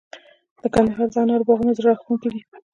د 0.61 0.63
کندهار 0.75 1.07
د 1.11 1.15
انارو 1.21 1.47
باغونه 1.47 1.71
زړه 1.77 1.85
راښکونکي 1.89 2.29
دي. 2.33 2.41